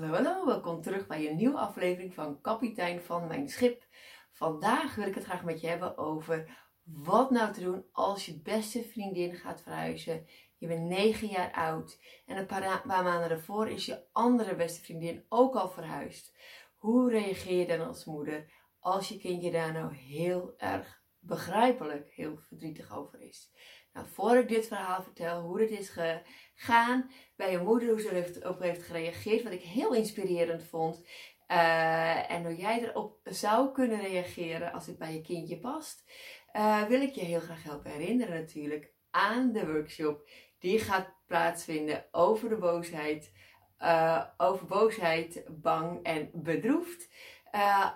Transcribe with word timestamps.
Hallo, 0.00 0.46
welkom 0.46 0.82
terug 0.82 1.06
bij 1.06 1.28
een 1.28 1.36
nieuwe 1.36 1.58
aflevering 1.58 2.14
van 2.14 2.40
Kapitein 2.40 3.00
van 3.00 3.26
Mijn 3.26 3.48
Schip. 3.48 3.86
Vandaag 4.32 4.94
wil 4.94 5.06
ik 5.06 5.14
het 5.14 5.24
graag 5.24 5.44
met 5.44 5.60
je 5.60 5.66
hebben 5.66 5.98
over 5.98 6.58
wat 6.82 7.30
nou 7.30 7.52
te 7.52 7.60
doen 7.60 7.84
als 7.92 8.26
je 8.26 8.40
beste 8.42 8.82
vriendin 8.82 9.34
gaat 9.34 9.62
verhuizen. 9.62 10.26
Je 10.56 10.66
bent 10.66 10.88
9 10.88 11.28
jaar 11.28 11.52
oud 11.52 11.98
en 12.26 12.36
een 12.36 12.46
paar, 12.46 12.82
paar 12.86 13.02
maanden 13.02 13.28
daarvoor 13.28 13.68
is 13.68 13.86
je 13.86 14.04
andere 14.12 14.56
beste 14.56 14.80
vriendin 14.80 15.24
ook 15.28 15.54
al 15.54 15.68
verhuisd. 15.68 16.36
Hoe 16.74 17.10
reageer 17.10 17.58
je 17.58 17.66
dan 17.66 17.86
als 17.86 18.04
moeder 18.04 18.52
als 18.78 19.08
je 19.08 19.18
kindje 19.18 19.50
daar 19.50 19.72
nou 19.72 19.94
heel 19.94 20.54
erg 20.56 21.02
begrijpelijk 21.18 22.10
heel 22.10 22.36
verdrietig 22.36 22.96
over 22.96 23.20
is? 23.20 23.52
Nou, 23.92 24.06
voor 24.06 24.36
ik 24.36 24.48
dit 24.48 24.66
verhaal 24.66 25.02
vertel, 25.02 25.42
hoe 25.42 25.60
het 25.60 25.70
is 25.70 25.88
gegaan 25.88 27.10
bij 27.36 27.50
je 27.50 27.58
moeder, 27.58 27.88
hoe 27.88 28.00
ze 28.00 28.40
erop 28.42 28.60
heeft 28.60 28.82
gereageerd, 28.82 29.42
wat 29.42 29.52
ik 29.52 29.62
heel 29.62 29.94
inspirerend 29.94 30.64
vond. 30.64 31.02
Uh, 31.50 32.30
en 32.30 32.44
hoe 32.44 32.56
jij 32.56 32.82
erop 32.82 33.18
zou 33.24 33.72
kunnen 33.72 34.00
reageren 34.00 34.72
als 34.72 34.86
het 34.86 34.98
bij 34.98 35.12
je 35.12 35.20
kindje 35.20 35.58
past, 35.58 36.04
uh, 36.52 36.82
wil 36.82 37.00
ik 37.00 37.14
je 37.14 37.20
heel 37.20 37.40
graag 37.40 37.62
helpen 37.62 37.90
herinneren 37.90 38.40
natuurlijk 38.40 38.92
aan 39.10 39.52
de 39.52 39.66
workshop 39.66 40.28
die 40.58 40.78
gaat 40.78 41.14
plaatsvinden 41.26 42.04
over 42.10 42.48
de 42.48 42.56
boosheid, 42.56 43.32
uh, 43.80 44.24
over 44.36 44.66
boosheid, 44.66 45.44
bang 45.48 46.02
en 46.02 46.30
bedroefd. 46.32 47.08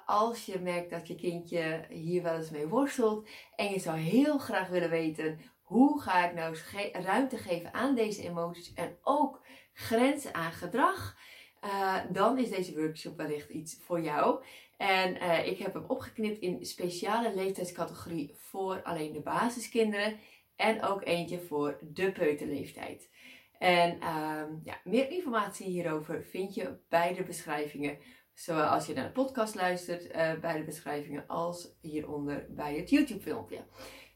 als 0.07 0.47
je 0.47 0.59
merkt 0.59 0.91
dat 0.91 1.09
je 1.09 1.15
kindje 1.15 1.85
hier 1.89 2.23
wel 2.23 2.37
eens 2.37 2.51
mee 2.51 2.67
worstelt 2.67 3.29
en 3.57 3.71
je 3.71 3.79
zou 3.79 3.99
heel 3.99 4.39
graag 4.39 4.69
willen 4.69 4.91
weten 4.91 5.41
hoe 5.65 6.01
ga 6.01 6.29
ik 6.29 6.35
nou 6.35 6.57
ruimte 6.93 7.37
geven 7.37 7.75
aan 7.75 7.95
deze 7.95 8.23
emoties 8.23 8.73
en 8.73 8.97
ook 9.03 9.43
grenzen 9.73 10.35
aan 10.35 10.53
gedrag? 10.53 11.17
Uh, 11.65 11.97
dan 12.11 12.39
is 12.39 12.51
deze 12.51 12.75
workshop 12.75 13.17
wellicht 13.17 13.51
iets 13.51 13.79
voor 13.81 14.01
jou. 14.01 14.45
En 14.77 15.17
uh, 15.17 15.47
ik 15.47 15.59
heb 15.59 15.75
hem 15.75 15.85
opgeknipt 15.87 16.39
in 16.39 16.67
speciale 16.67 17.35
leeftijdscategorie 17.35 18.35
voor 18.35 18.83
alleen 18.83 19.13
de 19.13 19.21
basiskinderen 19.21 20.19
en 20.57 20.83
ook 20.83 21.05
eentje 21.05 21.41
voor 21.41 21.79
de 21.81 22.13
peuterleeftijd. 22.13 23.11
En 23.59 23.97
uh, 23.97 24.43
ja, 24.65 24.81
meer 24.85 25.11
informatie 25.11 25.67
hierover 25.67 26.25
vind 26.25 26.55
je 26.55 26.77
bij 26.89 27.15
de 27.15 27.23
beschrijvingen. 27.23 27.99
Zowel 28.35 28.67
als 28.67 28.87
je 28.87 28.95
naar 28.95 29.05
de 29.05 29.13
podcast 29.13 29.55
luistert, 29.55 30.05
uh, 30.05 30.33
bij 30.41 30.57
de 30.57 30.65
beschrijvingen, 30.65 31.27
als 31.27 31.77
hieronder 31.81 32.47
bij 32.51 32.77
het 32.77 32.91
YouTube 32.91 33.21
filmpje. 33.21 33.65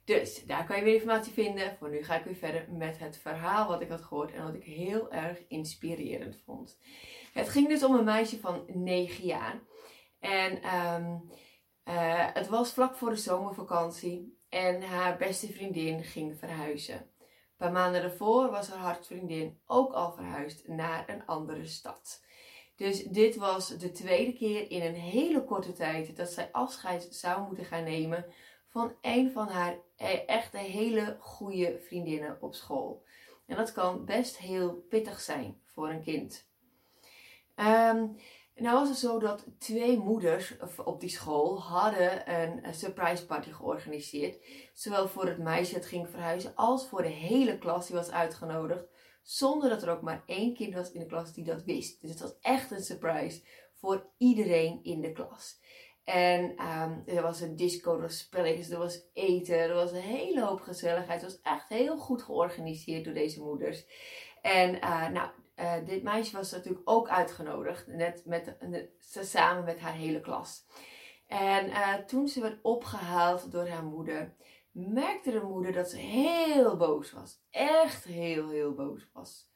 Dus 0.09 0.45
daar 0.45 0.67
kan 0.67 0.77
je 0.77 0.85
weer 0.85 0.95
informatie 0.95 1.33
vinden. 1.33 1.77
Voor 1.79 1.91
nu 1.91 2.05
ga 2.05 2.17
ik 2.17 2.25
weer 2.25 2.35
verder 2.35 2.67
met 2.71 2.99
het 2.99 3.19
verhaal 3.19 3.69
wat 3.69 3.81
ik 3.81 3.89
had 3.89 4.03
gehoord 4.03 4.33
en 4.33 4.45
wat 4.45 4.55
ik 4.55 4.65
heel 4.65 5.13
erg 5.13 5.39
inspirerend 5.49 6.41
vond. 6.45 6.79
Het 7.33 7.49
ging 7.49 7.69
dus 7.69 7.83
om 7.83 7.95
een 7.95 8.05
meisje 8.05 8.41
van 8.41 8.65
9 8.67 9.25
jaar. 9.25 9.61
En 10.21 10.77
um, 10.77 11.31
uh, 11.85 12.27
het 12.33 12.49
was 12.49 12.73
vlak 12.73 12.95
voor 12.97 13.11
de 13.11 13.17
zomervakantie 13.17 14.39
en 14.49 14.83
haar 14.83 15.17
beste 15.17 15.53
vriendin 15.53 16.05
ging 16.05 16.39
verhuizen. 16.39 16.97
Een 16.97 17.57
paar 17.57 17.73
maanden 17.73 18.03
daarvoor 18.03 18.51
was 18.51 18.69
haar 18.69 18.79
hartvriendin 18.79 19.61
ook 19.67 19.93
al 19.93 20.13
verhuisd 20.13 20.69
naar 20.69 21.09
een 21.09 21.27
andere 21.27 21.67
stad. 21.67 22.25
Dus 22.77 23.03
dit 23.03 23.37
was 23.37 23.69
de 23.69 23.91
tweede 23.91 24.33
keer 24.33 24.71
in 24.71 24.83
een 24.83 24.95
hele 24.95 25.45
korte 25.45 25.73
tijd 25.73 26.17
dat 26.17 26.31
zij 26.31 26.49
afscheid 26.53 27.09
zou 27.11 27.47
moeten 27.47 27.65
gaan 27.65 27.85
nemen 27.85 28.27
van 28.79 28.97
een 29.01 29.33
van 29.33 29.49
haar 29.49 29.79
e-, 29.97 30.25
echte 30.27 30.59
hele 30.59 31.17
goede 31.21 31.79
vriendinnen 31.87 32.39
op 32.41 32.55
school. 32.55 33.05
En 33.47 33.57
dat 33.57 33.73
kan 33.73 34.05
best 34.05 34.37
heel 34.37 34.73
pittig 34.89 35.21
zijn 35.21 35.61
voor 35.65 35.89
een 35.89 36.03
kind. 36.03 36.47
Um, 37.57 38.17
nou 38.55 38.79
was 38.79 38.89
het 38.89 38.99
zo 38.99 39.19
dat 39.19 39.47
twee 39.59 39.99
moeders 39.99 40.57
op 40.85 41.01
die 41.01 41.09
school 41.09 41.61
hadden 41.61 42.35
een 42.35 42.75
surprise 42.75 43.27
party 43.27 43.53
georganiseerd. 43.53 44.45
Zowel 44.73 45.09
voor 45.09 45.27
het 45.27 45.39
meisje 45.39 45.75
dat 45.75 45.87
ging 45.87 46.09
verhuizen 46.09 46.55
als 46.55 46.89
voor 46.89 47.03
de 47.03 47.09
hele 47.09 47.59
klas 47.59 47.87
die 47.87 47.97
was 47.97 48.11
uitgenodigd. 48.11 48.85
Zonder 49.23 49.69
dat 49.69 49.83
er 49.83 49.91
ook 49.91 50.03
maar 50.03 50.23
één 50.27 50.55
kind 50.55 50.75
was 50.75 50.93
in 50.93 51.01
de 51.01 51.07
klas 51.07 51.33
die 51.33 51.45
dat 51.45 51.65
wist. 51.65 52.01
Dus 52.01 52.11
het 52.11 52.21
was 52.21 52.39
echt 52.41 52.71
een 52.71 52.83
surprise 52.83 53.43
voor 53.75 54.07
iedereen 54.17 54.81
in 54.83 55.01
de 55.01 55.13
klas. 55.13 55.61
En 56.09 56.67
um, 56.67 57.03
er 57.07 57.23
was 57.23 57.41
een 57.41 57.57
disco, 57.57 57.95
er 57.95 58.01
was 58.01 58.19
spelletjes, 58.19 58.71
er 58.71 58.79
was 58.79 59.11
eten, 59.13 59.59
er 59.59 59.75
was 59.75 59.93
een 59.93 60.01
hele 60.01 60.45
hoop 60.45 60.61
gezelligheid. 60.61 61.23
Het 61.23 61.31
was 61.31 61.41
echt 61.41 61.69
heel 61.69 61.97
goed 61.97 62.23
georganiseerd 62.23 63.05
door 63.05 63.15
deze 63.15 63.41
moeders. 63.41 63.87
En 64.43 64.75
uh, 64.75 65.09
nou, 65.09 65.31
uh, 65.57 65.75
dit 65.87 66.03
meisje 66.03 66.37
was 66.37 66.51
natuurlijk 66.51 66.91
ook 66.91 67.09
uitgenodigd, 67.09 67.87
net 67.87 68.23
met, 68.25 68.57
samen 69.21 69.65
met 69.65 69.79
haar 69.79 69.93
hele 69.93 70.21
klas. 70.21 70.67
En 71.27 71.67
uh, 71.67 71.95
toen 71.95 72.29
ze 72.29 72.41
werd 72.41 72.59
opgehaald 72.63 73.53
door 73.53 73.69
haar 73.69 73.85
moeder, 73.85 74.37
merkte 74.71 75.31
de 75.31 75.43
moeder 75.43 75.73
dat 75.73 75.91
ze 75.91 75.97
heel 75.97 76.77
boos 76.77 77.13
was. 77.13 77.41
Echt 77.51 78.05
heel, 78.05 78.49
heel 78.49 78.75
boos 78.75 79.11
was. 79.13 79.51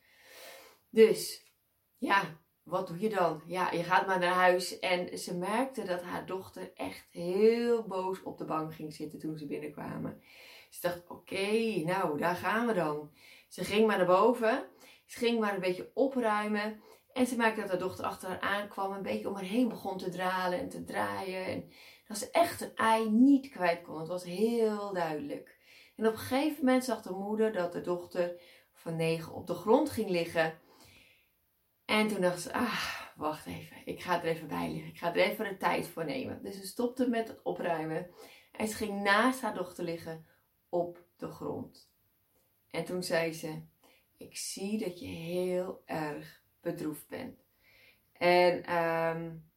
Dus, 0.91 1.53
ja, 1.97 2.41
wat 2.63 2.87
doe 2.87 3.01
je 3.01 3.09
dan? 3.09 3.43
Ja, 3.47 3.71
je 3.73 3.83
gaat 3.83 4.07
maar 4.07 4.19
naar 4.19 4.35
huis. 4.35 4.79
En 4.79 5.19
ze 5.19 5.37
merkte 5.37 5.85
dat 5.85 6.03
haar 6.03 6.27
dochter 6.27 6.73
echt 6.75 7.07
heel 7.11 7.83
boos 7.83 8.23
op 8.23 8.39
de 8.39 8.45
bank 8.45 8.75
ging 8.75 8.95
zitten 8.95 9.19
toen 9.19 9.39
ze 9.39 9.47
binnenkwamen. 9.47 10.23
Ze 10.71 10.81
dacht, 10.81 11.03
oké, 11.09 11.83
nou, 11.85 12.19
daar 12.19 12.37
gaan 12.37 12.67
we 12.67 12.73
dan. 12.73 13.11
Ze 13.49 13.65
ging 13.65 13.87
maar 13.87 13.97
naar 13.97 14.07
boven. 14.07 14.65
Ze 15.07 15.19
ging 15.19 15.41
maar 15.41 15.55
een 15.55 15.61
beetje 15.61 15.91
opruimen. 15.95 16.81
En 17.13 17.27
ze 17.27 17.37
merkte 17.37 17.61
dat 17.61 17.71
haar 17.71 17.79
dochter 17.79 18.05
achter 18.05 18.29
haar 18.29 18.41
aankwam. 18.41 18.93
Een 18.93 19.03
beetje 19.03 19.29
om 19.29 19.35
haar 19.35 19.45
heen 19.45 19.69
begon 19.69 19.99
te 19.99 20.11
dralen 20.11 20.59
en 20.59 20.69
te 20.69 20.85
draaien. 20.85 21.47
En 21.47 21.71
dat 22.07 22.19
ze 22.19 22.31
echt 22.31 22.61
een 22.61 22.75
ei 22.75 23.11
niet 23.11 23.49
kwijt 23.49 23.83
kon. 23.83 23.99
Het 23.99 24.09
was 24.09 24.25
heel 24.25 24.93
duidelijk. 24.93 25.57
En 25.97 26.07
op 26.07 26.13
een 26.13 26.19
gegeven 26.19 26.65
moment 26.65 26.85
zag 26.85 27.03
de 27.03 27.13
moeder 27.13 27.53
dat 27.53 27.73
de 27.73 27.81
dochter 27.81 28.41
van 28.73 28.97
negen 28.97 29.33
op 29.33 29.47
de 29.47 29.55
grond 29.55 29.91
ging 29.91 30.11
liggen. 30.11 30.61
En 31.93 32.09
toen 32.09 32.21
dacht 32.21 32.41
ze, 32.41 32.53
ah, 32.53 33.01
wacht 33.17 33.47
even, 33.47 33.77
ik 33.85 34.01
ga 34.01 34.23
er 34.23 34.29
even 34.29 34.49
bij 34.49 34.71
liggen. 34.73 34.91
Ik 34.91 34.99
ga 34.99 35.15
er 35.15 35.31
even 35.31 35.45
de 35.45 35.57
tijd 35.57 35.89
voor 35.89 36.05
nemen. 36.05 36.43
Dus 36.43 36.57
ze 36.57 36.67
stopte 36.67 37.09
met 37.09 37.29
het 37.29 37.43
opruimen. 37.43 38.11
En 38.53 38.69
ze 38.69 38.75
ging 38.75 39.03
naast 39.03 39.41
haar 39.41 39.55
dochter 39.55 39.85
liggen 39.85 40.27
op 40.69 41.05
de 41.17 41.29
grond. 41.29 41.91
En 42.71 42.85
toen 42.85 43.03
zei 43.03 43.33
ze, 43.33 43.63
ik 44.17 44.37
zie 44.37 44.79
dat 44.79 45.01
je 45.01 45.07
heel 45.07 45.83
erg 45.85 46.43
bedroefd 46.61 47.09
bent. 47.09 47.45
En 48.13 48.77
um, 48.83 49.51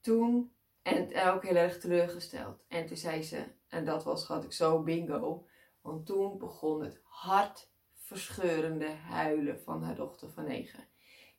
toen, 0.00 0.52
en 0.82 1.20
ook 1.32 1.44
heel 1.44 1.56
erg 1.56 1.78
teleurgesteld. 1.78 2.64
En 2.68 2.86
toen 2.86 2.96
zei 2.96 3.22
ze, 3.22 3.44
en 3.68 3.84
dat 3.84 4.04
was, 4.04 4.26
had 4.26 4.44
ik 4.44 4.52
zo 4.52 4.82
bingo. 4.82 5.46
Want 5.80 6.06
toen 6.06 6.38
begon 6.38 6.82
het 6.82 7.00
hartverscheurende 7.02 8.90
huilen 8.90 9.60
van 9.60 9.82
haar 9.82 9.94
dochter 9.94 10.30
van 10.30 10.44
negen. 10.44 10.88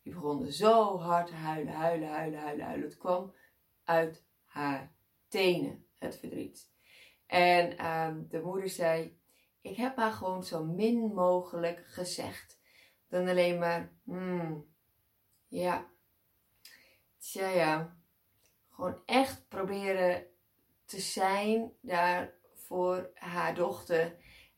Die 0.04 0.14
begon 0.14 0.52
zo 0.52 1.00
hard 1.00 1.32
huilen, 1.32 1.74
huilen, 1.74 2.10
huilen, 2.10 2.40
huilen, 2.40 2.66
huilen. 2.66 2.90
Het 2.90 2.98
kwam 2.98 3.36
uit 3.84 4.26
haar 4.44 4.94
tenen, 5.28 5.86
het 5.98 6.18
verdriet. 6.18 6.70
En 7.26 7.86
um, 7.86 8.28
de 8.30 8.42
moeder 8.42 8.70
zei, 8.70 9.20
ik 9.62 9.76
heb 9.76 9.96
haar 9.96 10.12
gewoon 10.12 10.44
zo 10.44 10.64
min 10.64 11.14
mogelijk 11.14 11.86
gezegd. 11.88 12.60
Dan 13.08 13.28
alleen 13.28 13.60
maar, 13.60 13.92
hmm, 14.04 14.66
ja, 15.48 15.90
tja 17.18 17.48
ja. 17.48 18.00
Gewoon 18.70 19.02
echt 19.06 19.48
proberen 19.48 20.26
te 20.86 21.00
zijn 21.00 21.72
daar 21.82 22.34
voor 22.54 23.12
haar 23.14 23.56
dochter. 23.56 24.16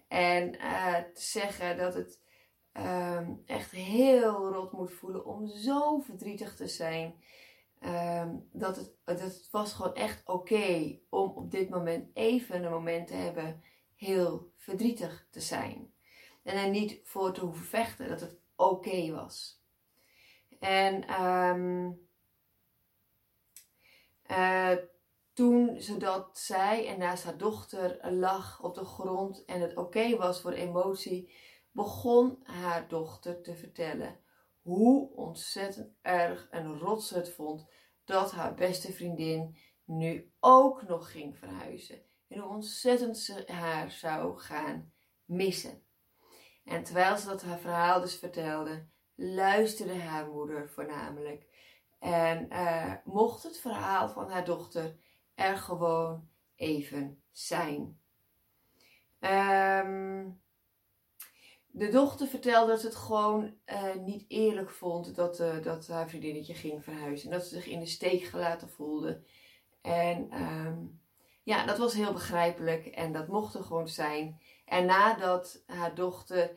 En 0.07 0.53
uh, 0.53 0.97
te 0.97 1.21
zeggen 1.21 1.77
dat 1.77 1.93
het 1.93 2.21
um, 2.77 3.43
echt 3.45 3.71
heel 3.71 4.53
rot 4.53 4.71
moet 4.71 4.91
voelen 4.91 5.25
om 5.25 5.47
zo 5.47 5.99
verdrietig 5.99 6.55
te 6.55 6.67
zijn. 6.67 7.15
Um, 7.85 8.49
dat, 8.51 8.75
het, 8.75 8.95
dat 9.03 9.19
het 9.19 9.47
was 9.51 9.73
gewoon 9.73 9.95
echt 9.95 10.27
oké 10.27 10.99
om 11.09 11.29
op 11.29 11.51
dit 11.51 11.69
moment 11.69 12.09
even 12.13 12.63
een 12.63 12.71
moment 12.71 13.07
te 13.07 13.13
hebben 13.13 13.63
heel 13.95 14.51
verdrietig 14.57 15.27
te 15.31 15.41
zijn. 15.41 15.93
En 16.43 16.57
er 16.57 16.69
niet 16.69 16.99
voor 17.03 17.33
te 17.33 17.41
hoeven 17.41 17.65
vechten, 17.65 18.09
dat 18.09 18.21
het 18.21 18.37
oké 18.55 19.11
was. 19.11 19.61
En 20.59 21.23
um, 21.23 22.07
uh, 24.31 24.71
toen 25.33 25.81
ze 25.81 25.97
dat 25.97 26.39
zei 26.39 26.85
en 26.85 26.99
naast 26.99 27.23
haar 27.23 27.37
dochter 27.37 28.11
lag 28.11 28.61
op 28.61 28.75
de 28.75 28.85
grond 28.85 29.45
en 29.45 29.61
het 29.61 29.77
oké 29.77 30.17
was 30.17 30.41
voor 30.41 30.51
emotie, 30.51 31.33
begon 31.73 32.39
haar 32.43 32.87
dochter 32.87 33.41
te 33.41 33.55
vertellen 33.55 34.19
hoe 34.61 35.15
ontzettend 35.15 35.93
erg 36.01 36.47
en 36.49 36.79
rot 36.79 37.03
ze 37.03 37.15
het 37.15 37.29
vond 37.33 37.67
dat 38.05 38.31
haar 38.31 38.53
beste 38.53 38.93
vriendin 38.93 39.57
nu 39.85 40.31
ook 40.39 40.87
nog 40.87 41.11
ging 41.11 41.37
verhuizen. 41.37 42.01
En 42.27 42.39
hoe 42.39 42.49
ontzettend 42.49 43.17
ze 43.17 43.43
haar 43.45 43.91
zou 43.91 44.39
gaan 44.39 44.93
missen. 45.25 45.83
En 46.63 46.83
terwijl 46.83 47.17
ze 47.17 47.27
dat 47.27 47.41
haar 47.41 47.59
verhaal 47.59 48.01
dus 48.01 48.15
vertelde, 48.15 48.87
luisterde 49.15 49.95
haar 49.99 50.27
moeder 50.27 50.69
voornamelijk. 50.69 51.45
En 51.99 52.47
uh, 52.51 52.93
mocht 53.03 53.43
het 53.43 53.59
verhaal 53.59 54.09
van 54.09 54.29
haar 54.29 54.45
dochter 54.45 54.95
er 55.35 55.57
gewoon 55.57 56.29
even 56.55 57.23
zijn. 57.31 57.99
Um, 59.19 60.42
de 61.75 61.89
dochter 61.89 62.27
vertelde 62.27 62.71
dat 62.71 62.79
ze 62.79 62.85
het 62.85 62.95
gewoon 62.95 63.53
uh, 63.65 63.95
niet 63.95 64.25
eerlijk 64.27 64.69
vond 64.69 65.15
dat, 65.15 65.39
uh, 65.39 65.63
dat 65.63 65.87
haar 65.87 66.09
vriendinnetje 66.09 66.53
ging 66.53 66.83
verhuizen. 66.83 67.31
En 67.31 67.37
dat 67.37 67.47
ze 67.47 67.55
zich 67.55 67.67
in 67.67 67.79
de 67.79 67.85
steek 67.85 68.23
gelaten 68.23 68.69
voelde. 68.69 69.23
En 69.81 70.41
um, 70.41 71.01
ja, 71.43 71.65
dat 71.65 71.77
was 71.77 71.93
heel 71.93 72.13
begrijpelijk 72.13 72.85
en 72.85 73.11
dat 73.11 73.27
mocht 73.27 73.55
er 73.55 73.63
gewoon 73.63 73.87
zijn. 73.87 74.41
En 74.65 74.85
nadat 74.85 75.63
haar 75.65 75.95
dochter 75.95 76.51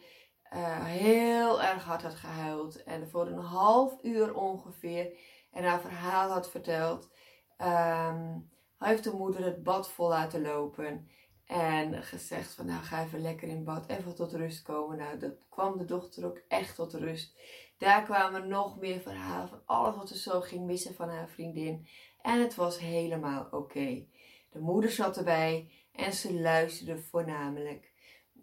uh, 0.52 0.84
heel 0.84 1.62
erg 1.62 1.84
hard 1.84 2.02
had 2.02 2.14
gehuild 2.14 2.82
en 2.82 3.08
voor 3.08 3.26
een 3.26 3.38
half 3.38 3.98
uur 4.02 4.34
ongeveer 4.34 5.18
en 5.50 5.64
haar 5.64 5.80
verhaal 5.80 6.30
had 6.30 6.50
verteld, 6.50 7.10
um, 7.58 8.50
heeft 8.78 9.04
de 9.04 9.12
moeder 9.12 9.44
het 9.44 9.62
bad 9.62 9.90
vol 9.90 10.08
laten 10.08 10.42
lopen. 10.42 11.08
En 11.46 12.02
gezegd 12.02 12.54
van 12.54 12.66
nou 12.66 12.82
ga 12.82 13.04
even 13.04 13.20
lekker 13.20 13.48
in 13.48 13.64
bad, 13.64 13.88
even 13.88 14.14
tot 14.14 14.32
rust 14.32 14.62
komen. 14.62 14.96
Nou, 14.96 15.18
dat 15.18 15.34
kwam 15.48 15.78
de 15.78 15.84
dochter 15.84 16.26
ook 16.26 16.40
echt 16.48 16.74
tot 16.74 16.94
rust. 16.94 17.36
Daar 17.78 18.04
kwamen 18.04 18.48
nog 18.48 18.78
meer 18.78 19.00
verhalen 19.00 19.48
van 19.48 19.62
alles 19.64 19.96
wat 19.96 20.08
ze 20.08 20.18
zo 20.18 20.40
ging 20.40 20.66
missen 20.66 20.94
van 20.94 21.08
haar 21.08 21.28
vriendin. 21.28 21.86
En 22.22 22.40
het 22.40 22.54
was 22.54 22.78
helemaal 22.78 23.48
oké. 23.50 24.06
De 24.50 24.58
moeder 24.58 24.90
zat 24.90 25.16
erbij 25.16 25.70
en 25.92 26.12
ze 26.12 26.40
luisterde 26.40 26.98
voornamelijk. 26.98 27.92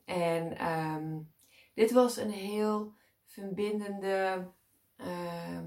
En 0.05 0.71
um, 0.71 1.33
dit 1.73 1.91
was 1.91 2.17
een 2.17 2.31
heel 2.31 2.93
verbindende 3.25 4.47
uh, 4.97 5.59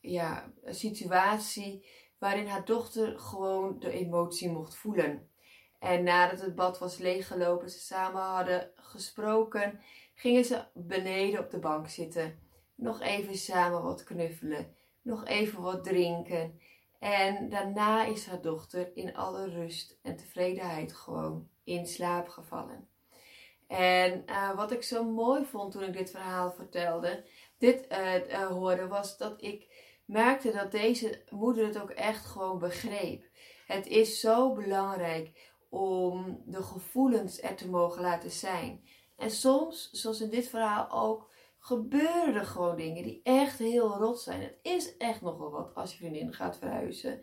ja, 0.00 0.52
situatie 0.64 1.86
waarin 2.18 2.46
haar 2.46 2.64
dochter 2.64 3.18
gewoon 3.18 3.78
de 3.78 3.90
emotie 3.90 4.50
mocht 4.50 4.74
voelen. 4.74 5.30
En 5.78 6.02
nadat 6.02 6.40
het 6.40 6.54
bad 6.54 6.78
was 6.78 6.98
leeggelopen, 6.98 7.70
ze 7.70 7.78
samen 7.78 8.22
hadden 8.22 8.70
gesproken, 8.74 9.80
gingen 10.14 10.44
ze 10.44 10.64
beneden 10.74 11.40
op 11.40 11.50
de 11.50 11.58
bank 11.58 11.88
zitten. 11.88 12.38
Nog 12.74 13.00
even 13.00 13.36
samen 13.36 13.82
wat 13.82 14.04
knuffelen, 14.04 14.74
nog 15.02 15.24
even 15.24 15.62
wat 15.62 15.84
drinken. 15.84 16.60
En 16.98 17.48
daarna 17.48 18.04
is 18.04 18.26
haar 18.26 18.40
dochter 18.40 18.90
in 18.94 19.16
alle 19.16 19.48
rust 19.50 19.98
en 20.02 20.16
tevredenheid 20.16 20.92
gewoon 20.92 21.48
in 21.64 21.86
slaap 21.86 22.28
gevallen. 22.28 22.88
En 23.66 24.22
uh, 24.26 24.56
wat 24.56 24.72
ik 24.72 24.82
zo 24.82 25.04
mooi 25.04 25.44
vond 25.44 25.72
toen 25.72 25.82
ik 25.82 25.92
dit 25.92 26.10
verhaal 26.10 26.52
vertelde, 26.52 27.24
dit 27.58 27.86
uh, 27.92 28.28
uh, 28.28 28.46
hoorde, 28.46 28.88
was 28.88 29.18
dat 29.18 29.42
ik 29.42 29.66
merkte 30.04 30.52
dat 30.52 30.70
deze 30.70 31.22
moeder 31.30 31.66
het 31.66 31.80
ook 31.80 31.90
echt 31.90 32.24
gewoon 32.24 32.58
begreep. 32.58 33.24
Het 33.66 33.86
is 33.86 34.20
zo 34.20 34.52
belangrijk 34.52 35.54
om 35.76 36.42
de 36.46 36.62
gevoelens 36.62 37.42
er 37.42 37.54
te 37.54 37.68
mogen 37.68 38.02
laten 38.02 38.30
zijn. 38.30 38.84
En 39.16 39.30
soms, 39.30 39.90
zoals 39.90 40.20
in 40.20 40.30
dit 40.30 40.48
verhaal 40.48 40.90
ook, 40.90 41.30
gebeuren 41.58 42.34
er 42.34 42.44
gewoon 42.44 42.76
dingen 42.76 43.02
die 43.02 43.20
echt 43.22 43.58
heel 43.58 43.96
rot 43.96 44.20
zijn. 44.20 44.40
Het 44.40 44.58
is 44.62 44.96
echt 44.96 45.20
nogal 45.20 45.50
wat 45.50 45.74
als 45.74 45.92
je 45.92 45.96
vriendin 45.96 46.32
gaat 46.32 46.58
verhuizen. 46.58 47.20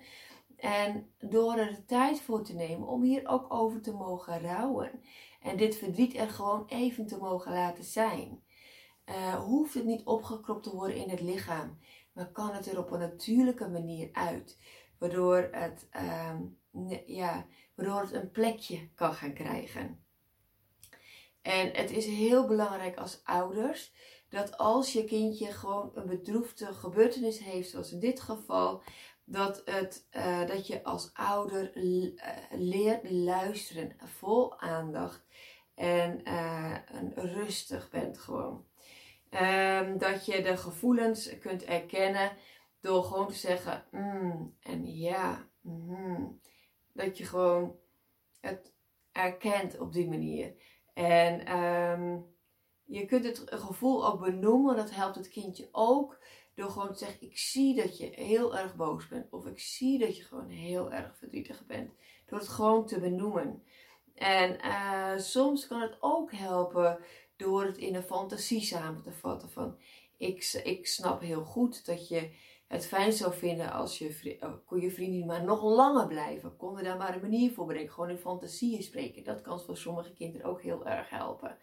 En 0.57 1.13
door 1.19 1.55
er 1.55 1.75
de 1.75 1.85
tijd 1.85 2.21
voor 2.21 2.43
te 2.43 2.53
nemen 2.53 2.87
om 2.87 3.03
hier 3.03 3.27
ook 3.27 3.53
over 3.53 3.81
te 3.81 3.93
mogen 3.93 4.41
rouwen. 4.41 4.91
En 5.41 5.57
dit 5.57 5.75
verdriet 5.75 6.15
er 6.15 6.29
gewoon 6.29 6.65
even 6.67 7.07
te 7.07 7.17
mogen 7.17 7.53
laten 7.53 7.83
zijn. 7.83 8.43
Uh, 9.09 9.35
hoeft 9.35 9.73
het 9.73 9.85
niet 9.85 10.05
opgekropt 10.05 10.63
te 10.63 10.75
worden 10.75 10.97
in 10.97 11.09
het 11.09 11.21
lichaam. 11.21 11.77
Maar 12.13 12.31
kan 12.31 12.53
het 12.53 12.71
er 12.71 12.77
op 12.77 12.91
een 12.91 12.99
natuurlijke 12.99 13.69
manier 13.69 14.09
uit. 14.11 14.57
Waardoor 15.03 15.49
het 15.51 15.87
uh, 15.95 16.99
ja, 17.05 17.45
waardoor 17.75 18.01
het 18.01 18.13
een 18.13 18.31
plekje 18.31 18.89
kan 18.95 19.13
gaan 19.13 19.33
krijgen. 19.33 20.05
En 21.41 21.71
het 21.73 21.91
is 21.91 22.05
heel 22.05 22.47
belangrijk 22.47 22.97
als 22.97 23.21
ouders 23.23 23.93
dat 24.29 24.57
als 24.57 24.93
je 24.93 25.03
kindje 25.03 25.51
gewoon 25.51 25.91
een 25.93 26.07
bedroefde 26.07 26.73
gebeurtenis 26.73 27.39
heeft, 27.39 27.69
zoals 27.69 27.91
in 27.91 27.99
dit 27.99 28.19
geval, 28.19 28.83
dat, 29.25 29.61
het, 29.65 30.07
uh, 30.11 30.47
dat 30.47 30.67
je 30.67 30.83
als 30.83 31.09
ouder 31.13 31.77
uh, 31.77 32.13
leert 32.51 33.11
luisteren, 33.11 33.95
vol 33.97 34.59
aandacht 34.59 35.25
en 35.75 36.21
uh, 36.27 36.75
rustig 37.15 37.89
bent 37.89 38.17
gewoon. 38.17 38.65
Um, 39.29 39.97
dat 39.97 40.25
je 40.25 40.41
de 40.41 40.57
gevoelens 40.57 41.39
kunt 41.39 41.63
erkennen 41.63 42.31
door 42.83 43.03
gewoon 43.03 43.27
te 43.27 43.33
zeggen 43.33 43.85
mm, 43.91 44.55
en 44.59 44.95
ja. 44.95 45.47
Mm, 45.61 46.39
dat 46.93 47.17
je 47.17 47.25
gewoon 47.25 47.75
het 48.39 48.73
erkent 49.11 49.79
op 49.79 49.93
die 49.93 50.09
manier. 50.09 50.53
En 50.93 51.57
um, 51.59 52.25
je 52.83 53.05
kunt 53.05 53.25
het 53.25 53.43
gevoel 53.45 54.07
ook 54.07 54.19
benoemen. 54.19 54.75
Dat 54.75 54.91
helpt 54.91 55.15
het 55.15 55.29
kindje 55.29 55.69
ook. 55.71 56.19
Door 56.55 56.69
gewoon 56.69 56.91
te 56.91 56.97
zeggen: 56.97 57.21
Ik 57.21 57.37
zie 57.37 57.75
dat 57.75 57.97
je 57.97 58.05
heel 58.05 58.57
erg 58.57 58.75
boos 58.75 59.07
bent. 59.07 59.31
Of 59.31 59.45
ik 59.45 59.59
zie 59.59 59.99
dat 59.99 60.17
je 60.17 60.23
gewoon 60.23 60.49
heel 60.49 60.91
erg 60.91 61.17
verdrietig 61.17 61.65
bent. 61.65 61.91
Door 62.25 62.39
het 62.39 62.47
gewoon 62.47 62.85
te 62.85 62.99
benoemen. 62.99 63.63
En 64.13 64.57
uh, 64.65 65.17
soms 65.17 65.67
kan 65.67 65.81
het 65.81 65.97
ook 65.99 66.31
helpen 66.31 66.99
door 67.35 67.65
het 67.65 67.77
in 67.77 67.95
een 67.95 68.03
fantasie 68.03 68.61
samen 68.61 69.01
te 69.01 69.11
vatten. 69.11 69.49
Van 69.49 69.77
ik, 70.17 70.61
ik 70.63 70.87
snap 70.87 71.21
heel 71.21 71.43
goed 71.43 71.85
dat 71.85 72.07
je 72.07 72.31
het 72.67 72.85
fijn 72.85 73.13
zou 73.13 73.33
vinden 73.33 73.71
als 73.71 73.97
je, 73.97 74.37
oh, 74.39 74.53
kon 74.65 74.79
je 74.79 74.91
vriendin 74.91 75.25
maar 75.25 75.43
nog 75.43 75.63
langer 75.63 76.07
blijven. 76.07 76.57
Kon 76.57 76.77
er 76.77 76.83
daar 76.83 76.97
maar 76.97 77.15
een 77.15 77.21
manier 77.21 77.51
voor 77.51 77.65
bedenken. 77.65 77.93
Gewoon 77.93 78.09
in 78.09 78.17
fantasieën 78.17 78.83
spreken. 78.83 79.23
Dat 79.23 79.41
kan 79.41 79.59
voor 79.59 79.77
sommige 79.77 80.13
kinderen 80.13 80.47
ook 80.47 80.61
heel 80.61 80.85
erg 80.85 81.09
helpen. 81.09 81.57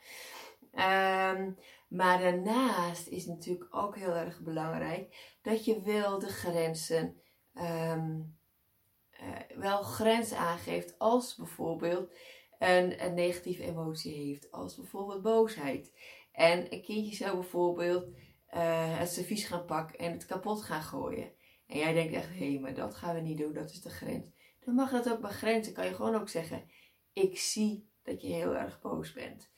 Um, 0.73 1.57
maar 1.89 2.21
daarnaast 2.21 3.07
is 3.07 3.27
natuurlijk 3.27 3.75
ook 3.75 3.97
heel 3.97 4.15
erg 4.15 4.41
belangrijk 4.41 5.37
dat 5.43 5.65
je 5.65 5.83
wel 5.83 6.19
de 6.19 6.29
grenzen, 6.29 7.21
um, 7.55 8.39
uh, 9.23 9.59
wel 9.59 9.83
grenzen 9.83 10.39
aangeeft 10.39 10.99
als 10.99 11.37
bijvoorbeeld 11.37 12.13
een, 12.59 13.05
een 13.05 13.15
negatieve 13.15 13.63
emotie 13.63 14.15
heeft, 14.15 14.51
als 14.51 14.77
bijvoorbeeld 14.77 15.23
boosheid. 15.23 15.93
En 16.33 16.73
een 16.73 16.83
kindje 16.83 17.15
zou 17.15 17.35
bijvoorbeeld 17.35 18.07
uh, 18.55 18.99
het 18.99 19.11
servies 19.11 19.45
gaan 19.45 19.65
pakken 19.65 19.99
en 19.99 20.13
het 20.13 20.27
kapot 20.27 20.63
gaan 20.63 20.83
gooien. 20.83 21.33
En 21.67 21.79
jij 21.79 21.93
denkt 21.93 22.15
echt, 22.15 22.29
hé, 22.29 22.51
hey, 22.51 22.61
maar 22.61 22.75
dat 22.75 22.95
gaan 22.95 23.15
we 23.15 23.21
niet 23.21 23.39
doen, 23.39 23.53
dat 23.53 23.71
is 23.71 23.83
de 23.83 23.91
grens. 23.91 24.25
Dan 24.61 24.75
mag 24.75 24.91
dat 24.91 25.11
ook 25.11 25.21
begrenzen. 25.21 25.73
Kan 25.73 25.87
je 25.87 25.95
gewoon 25.95 26.15
ook 26.15 26.29
zeggen, 26.29 26.71
ik 27.13 27.39
zie 27.39 27.91
dat 28.03 28.21
je 28.23 28.29
heel 28.29 28.57
erg 28.57 28.81
boos 28.81 29.13
bent. 29.13 29.51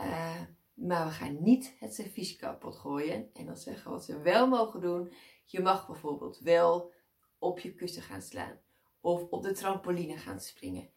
Uh, 0.00 0.40
maar 0.74 1.06
we 1.06 1.12
gaan 1.12 1.42
niet 1.42 1.76
het 1.78 1.94
servies 1.94 2.36
kapot 2.36 2.76
gooien. 2.76 3.30
En 3.32 3.46
dan 3.46 3.56
zeggen 3.56 3.90
wat 3.90 4.04
ze 4.04 4.20
wel 4.20 4.48
mogen 4.48 4.80
doen. 4.80 5.12
Je 5.44 5.60
mag 5.60 5.86
bijvoorbeeld 5.86 6.38
wel 6.38 6.92
op 7.38 7.58
je 7.58 7.74
kussen 7.74 8.02
gaan 8.02 8.22
slaan. 8.22 8.60
Of 9.00 9.22
op 9.30 9.42
de 9.42 9.52
trampoline 9.52 10.16
gaan 10.16 10.40
springen. 10.40 10.90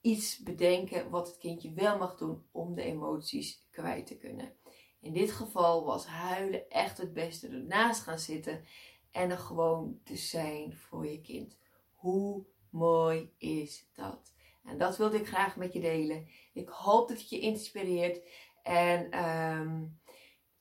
Iets 0.00 0.38
bedenken 0.38 1.10
wat 1.10 1.26
het 1.26 1.38
kindje 1.38 1.72
wel 1.72 1.98
mag 1.98 2.16
doen 2.16 2.46
om 2.50 2.74
de 2.74 2.82
emoties 2.82 3.66
kwijt 3.70 4.06
te 4.06 4.16
kunnen. 4.16 4.56
In 5.02 5.12
dit 5.12 5.32
geval 5.32 5.84
was 5.84 6.06
huilen 6.06 6.70
echt 6.70 6.98
het 6.98 7.12
beste. 7.12 7.48
Ernaast 7.48 8.02
gaan 8.02 8.18
zitten 8.18 8.64
en 9.10 9.30
er 9.30 9.38
gewoon 9.38 10.00
te 10.04 10.16
zijn 10.16 10.76
voor 10.76 11.06
je 11.06 11.20
kind. 11.20 11.58
Hoe 11.94 12.44
mooi 12.70 13.34
is 13.38 13.88
dat? 13.92 14.34
En 14.64 14.78
dat 14.78 14.96
wilde 14.96 15.16
ik 15.16 15.26
graag 15.26 15.56
met 15.56 15.72
je 15.72 15.80
delen. 15.80 16.28
Ik 16.52 16.68
hoop 16.68 17.08
dat 17.08 17.18
het 17.18 17.28
je 17.28 17.40
inspireert. 17.40 18.28
En 18.62 19.24
um, 19.28 20.00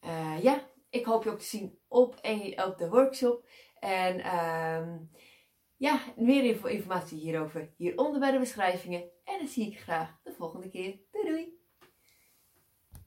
uh, 0.06 0.44
ja, 0.44 0.70
ik 0.90 1.06
hoop 1.06 1.24
je 1.24 1.30
ook 1.30 1.40
te 1.40 1.46
zien 1.46 1.80
op, 1.88 2.16
op 2.66 2.78
de 2.78 2.90
workshop. 2.90 3.48
En 3.80 4.36
um, 4.36 5.12
ja, 5.78 6.02
meer 6.16 6.66
informatie 6.66 7.20
hierover 7.20 7.74
hieronder 7.78 8.20
bij 8.20 8.32
de 8.32 8.40
beschrijvingen. 8.40 9.02
En 9.24 9.38
dan 9.38 9.48
zie 9.48 9.68
ik 9.68 9.80
graag 9.80 10.20
de 10.24 10.34
volgende 10.34 10.70
keer. 10.70 11.00
Doei 11.12 11.26
doei! 11.26 11.61